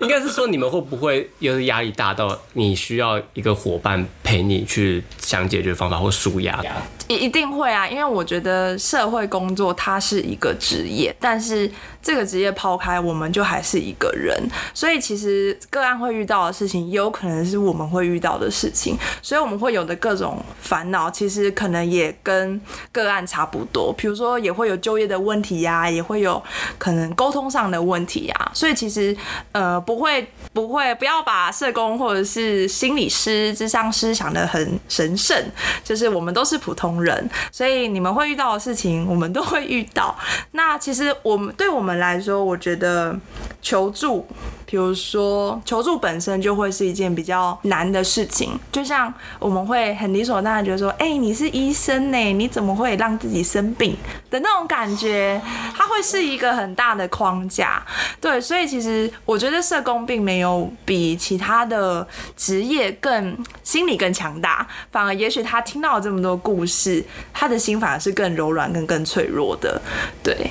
[0.00, 6.62] 应该是说你们会不会有压力大到你需要一个伙伴陪你去想解决方法或舒压？
[7.08, 11.70] 一一定会啊，因为我觉得社会工作它是一个职业，但是
[12.06, 14.40] 这个职业抛开，我们就还是一个人，
[14.72, 22.60] 所以其实个案会遇到的事情，也有可能是我们会遇到的事情，所以我们会有的各种烦恼，其实可能也跟
[22.92, 26.40] 个案差不多，比如说也会有就业的问题呀、也会有
[26.78, 29.16] 可能沟通上的问题呀、所以其实
[29.50, 35.36] 呃不会不会不要把社工或者是心理师、智商师想得很神圣，
[35.82, 40.16] 就是我们都是普通人，所以你们会遇到的事情，我们都会遇到。
[40.52, 43.16] 那其实我们对我们来说，我觉得
[43.60, 44.26] 求助，
[44.64, 53.96] 比如说求助本身就会是一件比较难的事情，就像我们会很理所当然觉得说，哎、你是医生呢，你怎么会让自己生病
[54.30, 55.40] 的那种感觉，
[55.74, 57.82] 它会是一个很大的框架。
[58.20, 62.06] 对，所以其实我觉得社工并没有比其他的
[62.36, 69.80] 职业更心理更强大，反而也许他听到这么多故事，他的心反而是更柔软、更更脆弱的。
[70.22, 70.50] 对，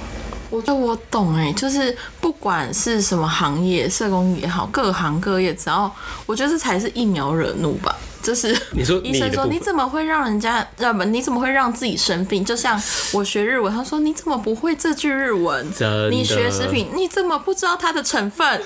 [0.50, 5.94] 我觉得我懂哎、就是不管是什么行业，社工也好，各行各业，只要
[6.26, 7.96] 我觉得这才是疫苗惹怒吧。
[8.26, 12.44] 就是你说医生说你怎么会让人家呃不你怎么会让自己生病？
[12.44, 12.82] 就像
[13.14, 15.64] 我学日文，他说你怎么不会这句日文？
[16.10, 18.62] 你学食品，你怎么不知道它的成分？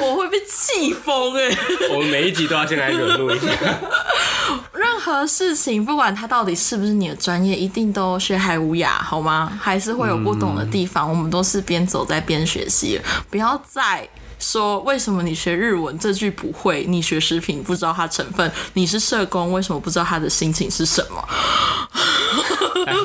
[0.00, 1.50] 我会被气疯哎！
[1.90, 3.48] 我们每一集都要先来惹怒一下。
[4.72, 9.50] 任何事情，不管它到底是不是你的专业，一定都学海无涯，好吗？
[9.60, 14.08] 还是会有不懂的地方，我们都是边走在边学习，不要再。
[14.38, 16.84] 说为什么你学日文这句不会？
[16.86, 18.50] 你学食品不知道它成分？
[18.74, 21.28] 你是社工为什么不知道他的心情是什么？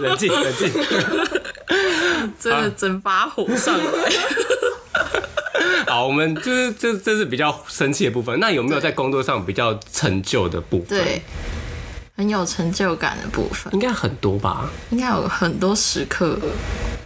[0.02, 0.72] 冷静，冷静。
[2.40, 4.12] 真的真发火上来。
[5.88, 8.40] 好，我们就是这这是比较生气的部分。
[8.40, 10.88] 那有没有在工作上比较成就的部分？
[10.88, 11.22] 对，
[12.16, 14.70] 很有成就感的部分，应该很多吧。
[14.92, 16.40] 应该有很多时刻。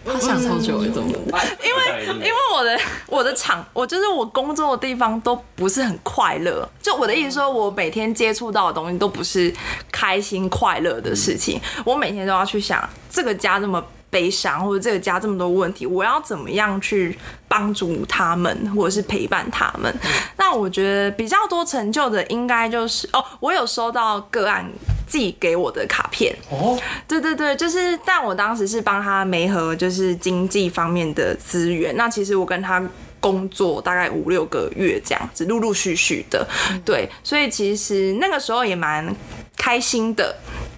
[0.07, 1.45] 他想超久了，怎么办？
[1.63, 6.67] 因为因为我的我的场，我就是我工作的地方都不是很快乐。
[6.81, 9.53] 就我的意思说，我每天接触到的东西都不是
[9.91, 11.59] 开心快乐的事情。
[11.83, 17.17] 我每天都要去想，这个家这么悲伤，或者这个家这么多问题，我要怎么样去
[17.47, 19.93] 帮助他们，或者是陪伴他们？
[20.37, 24.65] 那我觉得比较多成就的，应该就是哦，我有收到个案
[25.07, 26.35] 寄给我的卡片。
[26.51, 31.95] 哦，对对对，就是，但我当时是帮他媒合，就是经济方面的资源。
[31.95, 32.83] 那其实我跟他
[33.19, 36.47] 工作大概五六个月这样子，陆陆续续的，
[36.85, 39.15] 对，所以其实那个时候也蛮
[39.55, 40.35] 开心的。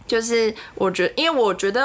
[0.08, 1.82] 就是我觉得，因为我觉得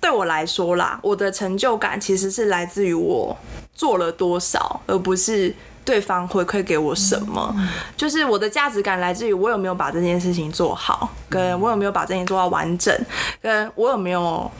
[0.00, 3.36] 对我来说啦，我的成就感其实是来自于我
[3.74, 5.54] 做了多少，而不是。
[5.86, 7.54] 对方回馈给我什么，
[7.96, 12.92] 就是我的价值感来自于我有没有把这件事情做好，跟我有没有把这件事做到完整，
[13.40, 14.50] 跟我有没有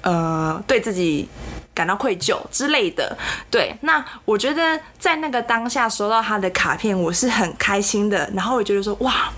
[0.00, 1.28] 呃对自己
[1.74, 3.16] 感到愧疚之类的。
[3.50, 9.30] 对，那我觉得在那个当下收到他的卡片，我是很开心的，然后我觉得说哇，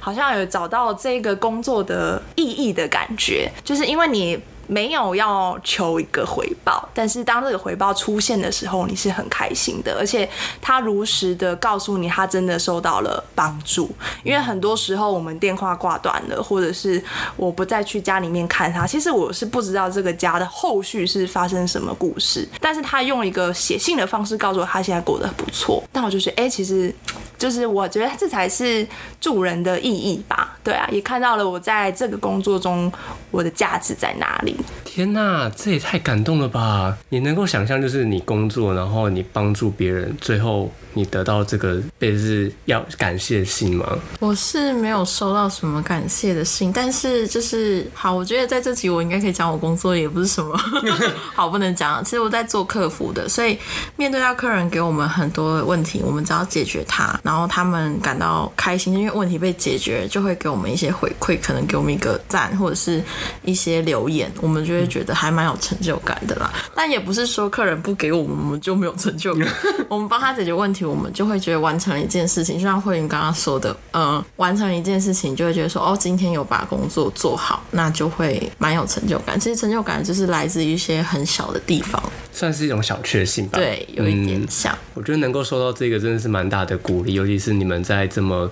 [0.00, 4.38] 好像有找到这个工作的意义的感觉，就是因为你。
[4.68, 10.28] 没有要求一个回报，但是当这个回报出现的时候，你是很开心的，而且
[10.60, 13.90] 他如实的告诉你，他真的受到了帮助。
[14.22, 17.02] 因为很多时候我们电话挂断了，或者是
[17.36, 22.46] 我不再去家里面看他，其实我是不知道这个家的后续是发生什么故事。
[22.60, 25.82] 但是他用一个写信的方式告诉我，他现在过得不错。
[25.90, 26.94] 但我就觉得，哎、其实
[27.38, 28.86] 就是我觉得这才是
[29.18, 30.58] 助人的意义吧。
[30.62, 32.92] 对啊，也看到了我在这个工作中
[33.30, 34.54] 我的价值在哪里。
[34.84, 36.96] 天呐，这也太感动了吧！
[37.10, 43.86] 你能够想象，就是你工作，然后你帮助别人，最后你得到这个类似要感谢信吗？
[44.18, 50.56] 我是没有收到什么感谢的信，但是就是好，我觉得在这集我应该可以讲我工作也不是什么
[51.34, 52.02] 好不能讲。
[52.02, 53.56] 其实我在做客服的，所以
[53.96, 63.00] 面对到客人给我们很多问题，我们只要解决它，然后他们感到开心，因为问题被解决，就会给我们一些回馈，可能给我们一个赞或者是
[63.44, 66.52] 一些留言，们就会觉得还蛮有成就感的啦。
[66.74, 69.46] 但也不是说客人不给我们，我们就没有成就感。
[69.88, 72.56] 我们帮他解决问题，我们就会觉得完成了一件事情。
[72.56, 79.38] 就像慧云刚刚说的，嗯，完成了一件事情，就会觉得说，哦，今天有把工作做好，那就会蛮有成就感。
[79.38, 83.58] 其实成就感就是来自于一些很小的地方，算是一种小确幸吧。
[83.58, 84.76] 对，有一点嗯像。
[84.94, 88.50] 我觉得能够收到这个真的是蛮大的鼓励，尤其是你们在这么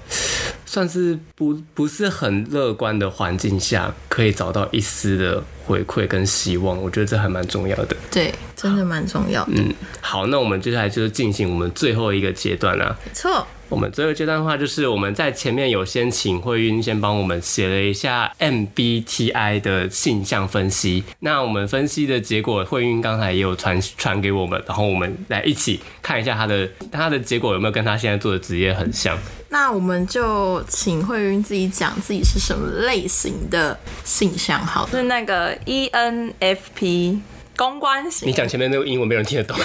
[0.66, 7.96] 算是不不是很乐观的环境下，可以找到一丝的回馈跟希望，我觉得这还蛮重要的。
[8.10, 9.52] 对，真的蛮重要的。
[9.54, 21.02] 嗯，好，那我们接下来就是进行我们最后一个阶段啦、没错，我们最后阶段的话，就是我们在前面有先请慧晕先帮我们写了一下 MBTI 的性向分析。
[21.20, 29.18] 那我们分析的结果，慧晕刚才也有传传给我们，然后我们来一起看一下他的他的结果有没有跟他现在做的职业很像。
[29.48, 34.90] 那我们就请慧云自己讲自己是什么类型的性向好了。
[34.90, 37.18] 是那个 E ENFP
[37.56, 39.56] 公关型你，讲前面那个英文没有人听得懂，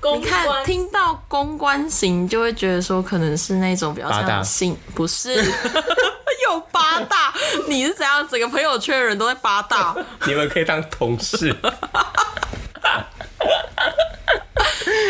[0.00, 5.34] 公 你看，听到公关型就会觉得说，可能是那种比较八大像性，不是
[6.44, 7.32] 有八大？
[7.68, 8.26] 你是怎样？
[8.28, 9.94] 整个朋友圈的人都在八大？
[10.26, 11.54] 你们可以当同事。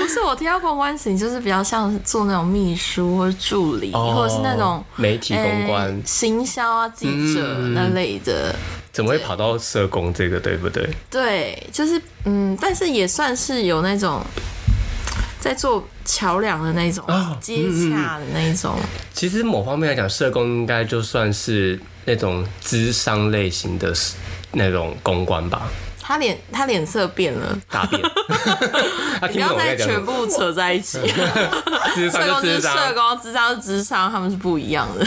[0.01, 8.55] 不是，我听到公关型就是比较像做那种秘书或者助理，哦或者是那种媒体公关诶行销啊、记者嗯那类的。
[8.95, 10.89] 怎么会跑到社工这个，对不对？
[11.11, 14.25] 对，就是嗯，但是也算是有那种
[15.41, 18.77] 在做桥梁的那种哦接洽的那种。
[19.13, 23.93] 其实某方面来讲，社工应该就算是那种智商类型的
[24.53, 25.69] 那种公关吧。
[26.07, 28.01] 他脸他脸色变了，大便。
[29.21, 30.05] 他 听不不要再全。
[30.05, 30.99] 部扯在一起。
[31.09, 32.61] 社工是。
[32.61, 35.05] 社工，智商是智商，他们是不一样的。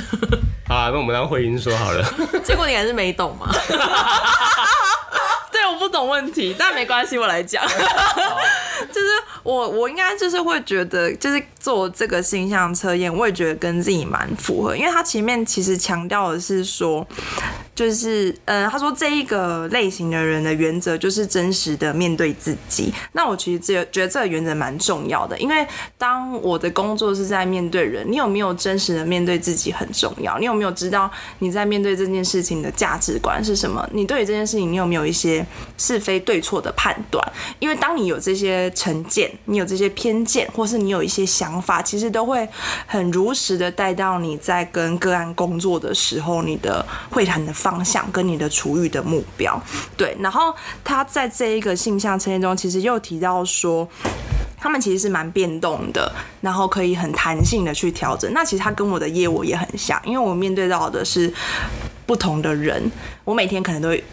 [0.68, 2.04] 好啊，那我们让慧英说好了。
[2.44, 3.48] 结果你还是没懂嘛？
[5.50, 7.66] 对，我不懂问题，但没关系，我来讲。
[8.92, 9.08] 就是
[9.44, 17.06] 我，我应该就是会觉得，就是做这个形象测验，我也觉得跟自己蛮符合，因为他前面其实强调的是说，
[17.78, 22.92] 就是呃，他说这一个类型的人的原则就是真实的面对自己。
[23.12, 25.64] 那我其实觉觉得这个原则蛮重要的，因为
[25.96, 30.40] 当我的工作是在面对人，你有没有真实的面对自己很重要。
[30.40, 33.88] 你有没有知道你在面对这件事情的价值观是什么？
[33.94, 35.46] 你对于这件事情，你有没有一些
[35.78, 37.24] 是非对错的判断？
[37.60, 42.50] 因为当你有这些成见，你有这些偏见，或是你有一些想法，其实都会
[42.88, 49.62] 很如实的带到你在跟个案工作的时候，你的会谈的方向跟你的处遇的目标。
[49.98, 53.88] 对，然后他在这一个性向测验中，其实又提到说。
[54.58, 58.32] 他们其实是蛮变动的，然后可以很弹性的去调整。
[58.34, 61.32] 那其实他跟我的业务也很像，因为我面对到的是
[62.06, 62.92] 不同的人，
[63.24, 64.04] 我每天可能都会。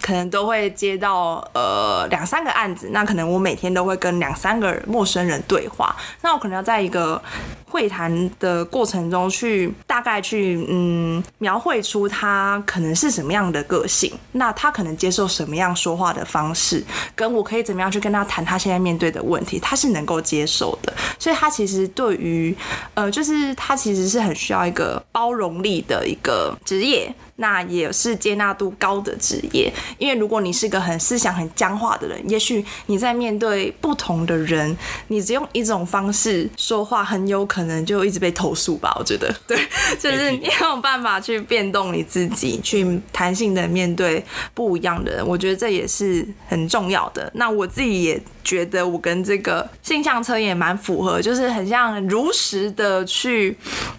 [0.00, 7.20] 可能都会接到呃两三个案子，那可能我每天都会跟两三个陌生人对话，那我可能要在一个
[7.66, 22.54] 会谈的过程中去大概去嗯描绘出他可能是什么样的个性，那他可能接受什么样说话的方式，跟我可以怎么样去跟他谈他现在面对的问题，他是能够接受的，所以他其实对于
[22.92, 27.12] 呃就是他其实是很需要一个包容力的一个职业。
[27.36, 34.76] 那也是接纳度高的职业，因为如果你是个很思想很僵化的人，也许你在面对不同的人，
[35.08, 38.94] 你只用一种方式说话，很有可能就一直被投诉吧。
[38.98, 39.58] 我觉得， 对，
[39.98, 44.24] 就是你有办法去变动你自己，去弹性的面对
[44.54, 47.30] 不一样的人，我觉得这也是很重要的。
[47.34, 53.56] 那我自己也觉得我跟这个性向车也蛮符合，就是很像如实的去，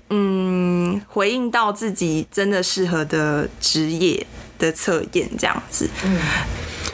[0.09, 3.24] 嗯，回应到自己真的适合的
[3.59, 4.25] 职业
[4.57, 5.89] 的测验这样子。
[6.03, 6.17] 嗯。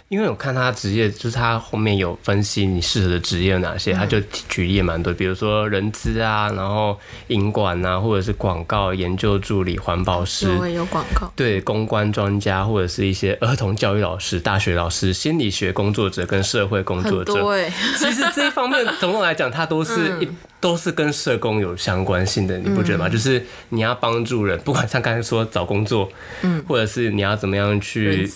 [0.09, 4.19] 因为我看他职业，就是他后面有分析你适合的职业有哪些，他就
[4.49, 17.33] 举例也蛮多，比如说人资啊，然后营管啊，或者是广告研究助理、环保师，有有广告，对公关专家，或者是一些儿童教育老师、大学老师、心理学工作者跟社会工作者。
[17.33, 20.27] 多哎、其实这一方面，总共来讲，它都是一、
[20.61, 23.09] 都是跟社工有相关性的，你不觉得吗？
[23.09, 26.09] 就是你要帮助人， 不管像刚才说找工作，
[26.43, 28.29] 嗯，或者是你要怎么样去，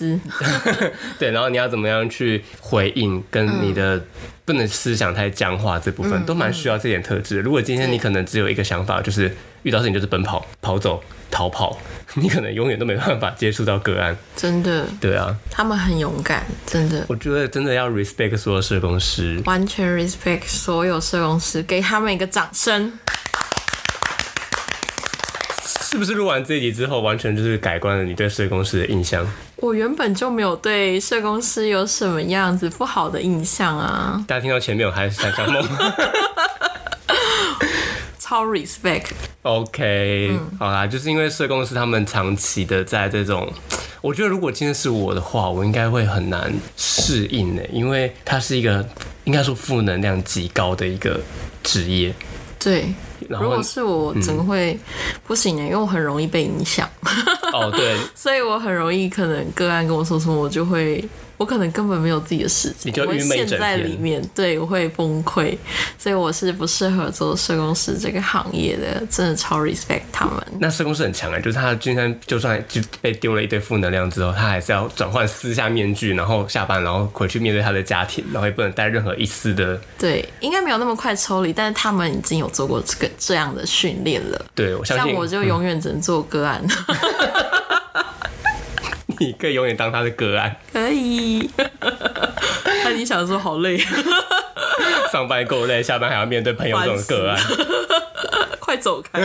[1.19, 4.03] 对，然后你要怎么样去回应，跟你的
[4.43, 7.39] 不能思想太僵化这部分，都蛮需要这点特质。
[7.41, 9.31] 如果今天你可能只有一个想法，就是
[9.65, 11.75] 遇到事情就是奔跑、跑走、逃跑，
[12.13, 14.15] 你可能永远都没办法接触到个案。
[14.35, 17.03] 真的，对啊，他们很勇敢，真的。
[17.09, 19.41] 我觉得真的要 respect 所有社工师。
[19.45, 22.93] 完全 respect 所有社工师，给他们一个掌声。
[25.81, 29.25] 是不是录完这一集之后，完全就是改观了你对社工师的印象？
[29.55, 35.63] 我原本就没有对社工师有什么样子不好的印象啊，大家听到前面有还是想象梦
[38.25, 39.05] 超 respect。
[39.43, 43.47] ？OK，、好啦，就是因为社工是他们长期的在这种，
[44.01, 48.83] 我觉得如果今天是我的话，我应该会很难适应呢，因为它是一个
[49.25, 51.21] 应该说负能量极高的一个
[51.61, 52.11] 职业。
[52.57, 52.85] 对，
[53.29, 54.75] 如果是我，我真会
[55.27, 56.89] 不行的，因为我很容易被影响，
[57.53, 61.07] 哦，对， 所以我很容易可能个案跟我说什么，我就会。
[61.37, 65.57] 我可能根本没有自己的时间，你就我会陷在里面，对我会崩溃，
[65.97, 70.35] 所以我是不适合做社工师这个行业的，真的超 respect 他们。
[70.59, 79.79] 那社工师很强哎，就是他今天就算就被丢了一堆负能量之后，他还是要转换撕下面具，然后下班，然后回去面对他的家庭，然后也不能带任何一丝的。
[79.97, 84.45] 对，应该没有那么快抽离，但是他们已经有做过这个这样的训练了。
[84.53, 86.63] 对我相信，像我就永远只能做个案，
[89.19, 91.49] 你可以永远当他的个案，可以。
[92.83, 93.77] 那你想说好累，
[95.11, 97.39] 上班够累，下班还要面对朋友这种个案。
[98.59, 99.21] 快走开！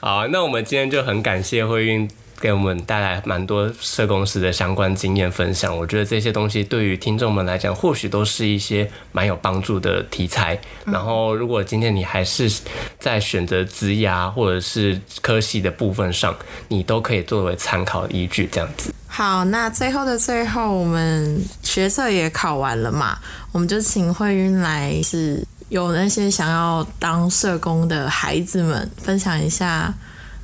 [0.00, 2.08] 好，那我们今天就很感谢慧运
[2.44, 5.74] 给我们带来蛮多社公司的相关经验分享。
[5.74, 10.60] 我觉得这些东西对于听众们来讲，或许都是一些蛮有帮助的题材。
[10.84, 12.52] 然后，如果今天你还是
[12.98, 16.36] 在选择职涯或者是科系的部分上，
[16.68, 18.92] 你都可以作为参考依据，这样子。
[19.06, 23.16] 好，那最后的最后，我们学测也考完了嘛，
[23.52, 29.94] 我们就请慧云来是有那些想要当社工的孩子们分享一下，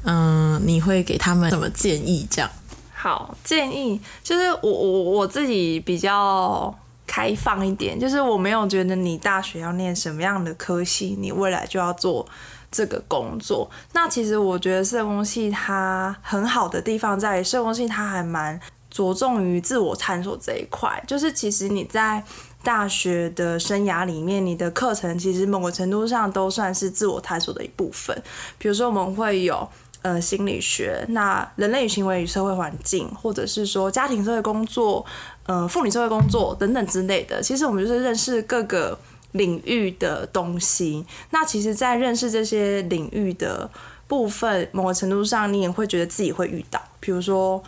[0.04, 2.26] 嗯，你会给他们什么建议？
[2.30, 2.50] 这样。
[2.94, 6.74] 好，建议就是我我我自己比较
[7.06, 12.26] 开放一点，就是我没有觉得你大学要念什么样的科系，你未来就要做
[12.70, 13.70] 这个工作。
[13.92, 22.22] 那其实我觉得社工系它很好的地方在于，社工系它还蛮着重于自我探索这一块，就是其实你在。
[22.62, 28.14] 大学的生涯里面，你的课程其实某个程度上都算是自我探索的一部分。
[28.58, 29.66] 比如说，我们会有
[30.02, 35.04] 呃心理学，那人类与行为与社会环境，或者是说家庭社会工作，
[35.46, 37.42] 呃妇女社会工作等等之类的。
[37.42, 38.98] 其实我们就是认识各个
[39.32, 41.04] 领域的东西。
[41.30, 43.70] 那其实，在认识这些领域的
[44.06, 47.62] 部分，某个程度上，你也会觉得自己会遇到，比如说。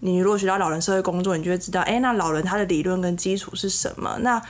[0.00, 4.16] 你如果学到老人社会工作，你就会知道，哎，那老人他的理论跟基础是什么？
[4.20, 4.40] 那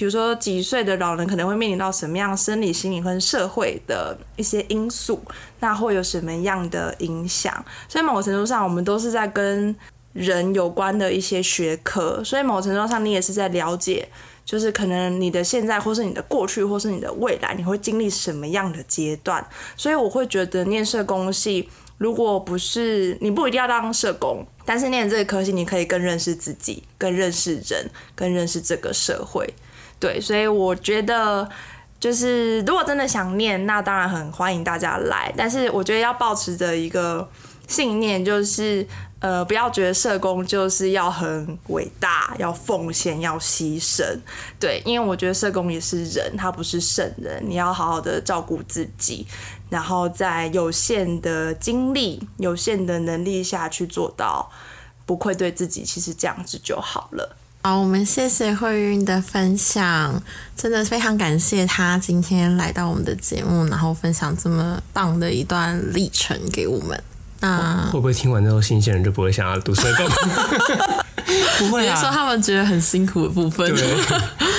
[0.00, 5.20] 比如说几岁的老人可能会面临到什么样生理、心理跟社会的一些因素，
[5.58, 7.62] 那会有什么样的影响？
[7.86, 9.76] 所以某个程度上，我们都是在跟
[10.14, 14.08] 人有关的一些学科，所以某个程度上，你也是在了解，
[14.42, 19.46] 就是可能你的现在，或是你的过去，或是你的未来，你会经历什么样的阶段？
[19.76, 24.46] 所以我会觉得念社工系，如果不是你不一定要当社工。
[24.64, 29.52] 但是念这个科系，你可以更认识自己，更认识人，更认识这个社会。
[30.00, 31.48] 对，所以我觉得，
[32.00, 35.32] 就是如果真的想念，那当然很欢迎大家来。
[35.36, 37.28] 但是我觉得要保持着一个
[37.68, 38.84] 信念，就是
[39.20, 44.02] 呃，不要觉得社工就是要很伟大，要奉献，要牺牲。
[44.58, 49.26] 对，因为我觉得社工也是人，他不是圣人，你要好好的照顾自己。
[49.68, 54.50] 然后在有限的精力、有限的能力下去做到
[55.04, 57.36] 不愧对自己，其实这样子就好了。
[57.62, 60.22] 好，我们谢谢慧云的分享，
[60.56, 66.98] 真的非常感谢他今天来到我们的节目，然后分享这么棒的一段历程给我们。
[67.40, 70.06] 那会不会听完之后，新鲜人就不会想要读社工？
[71.58, 73.70] 不会啊， 说他们觉得很辛苦的部分。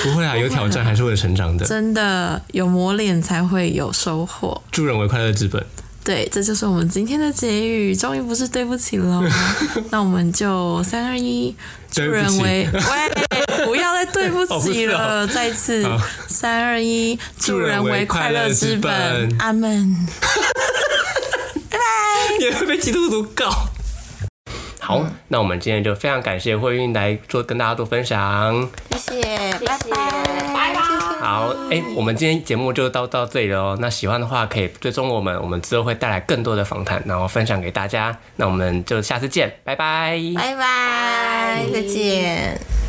[0.04, 1.66] 不会啊， 有挑战还是会成长的。
[1.66, 4.62] 真的有磨练才会有收获。
[4.70, 5.64] 助人为快乐之本。
[6.04, 7.94] 对，这就是我们今天的结语。
[7.94, 9.22] 终于不是对不起了，
[9.90, 11.54] 那我们就三二一，
[11.92, 15.86] 助人为喂，不要再对不起了， 再次
[16.26, 19.36] 三二一，助人为快乐之本。
[19.38, 19.94] 阿门。
[21.70, 21.78] 拜拜。
[22.40, 23.68] 也会被基督徒告。
[24.80, 29.96] 好，那我们今天就非常感谢慧韵来做跟大家做分享，谢谢，拜拜，
[30.52, 30.91] 拜拜。
[31.22, 33.78] 好，哎，我们今天节目就到到这里了哦。
[33.80, 38.18] 那喜欢的话可以追踪我们，我们之后会带来更多的访谈，然后分享给大家。
[38.34, 42.81] 那我们就下次见，拜拜，拜拜，再见。